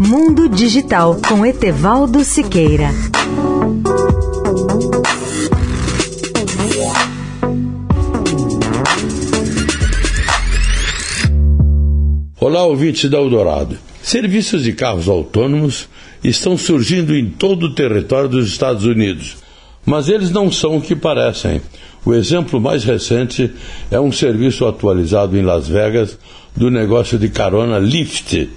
[0.00, 2.90] Mundo Digital com Etevaldo Siqueira.
[12.40, 13.76] Olá, ouvintes da Eldorado.
[14.00, 15.88] Serviços de carros autônomos
[16.22, 19.38] estão surgindo em todo o território dos Estados Unidos,
[19.84, 21.60] mas eles não são o que parecem.
[22.06, 23.50] O exemplo mais recente
[23.90, 26.16] é um serviço atualizado em Las Vegas
[26.56, 28.48] do negócio de carona Lyft.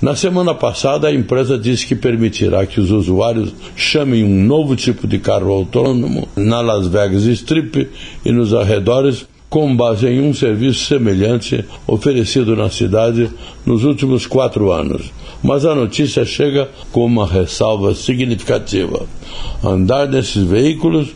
[0.00, 5.08] Na semana passada, a empresa disse que permitirá que os usuários chamem um novo tipo
[5.08, 7.88] de carro autônomo na Las Vegas Strip
[8.24, 13.28] e nos arredores, com base em um serviço semelhante oferecido na cidade
[13.66, 15.12] nos últimos quatro anos.
[15.42, 19.04] Mas a notícia chega com uma ressalva significativa.
[19.64, 21.08] Andar nesses veículos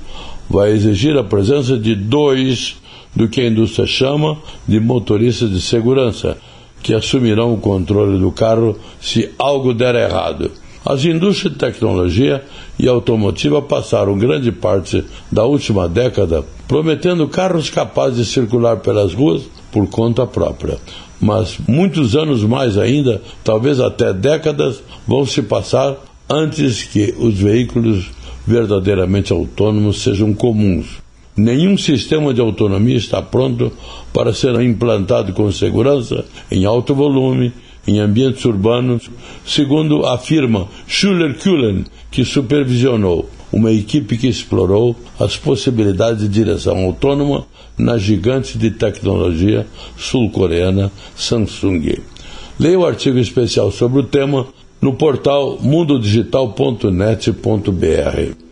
[0.50, 2.76] vai exigir a presença de dois
[3.14, 6.36] do que a indústria chama de motoristas de segurança
[6.82, 10.50] que assumirão o controle do carro se algo der errado.
[10.84, 12.42] As indústrias de tecnologia
[12.78, 19.42] e automotiva passaram grande parte da última década prometendo carros capazes de circular pelas ruas
[19.70, 20.78] por conta própria.
[21.20, 25.96] Mas muitos anos mais ainda, talvez até décadas, vão se passar
[26.28, 28.10] antes que os veículos
[28.46, 31.01] verdadeiramente autônomos sejam comuns.
[31.36, 33.72] Nenhum sistema de autonomia está pronto
[34.12, 37.52] para ser implantado com segurança em alto volume
[37.86, 39.08] em ambientes urbanos,
[39.44, 47.44] segundo afirma Schuller Kullen, que supervisionou uma equipe que explorou as possibilidades de direção autônoma
[47.78, 49.66] na gigante de tecnologia
[49.96, 51.98] sul-coreana Samsung.
[52.58, 54.46] Leia o artigo especial sobre o tema
[54.80, 58.51] no portal mundodigital.net.br.